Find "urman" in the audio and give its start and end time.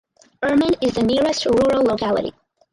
0.41-0.73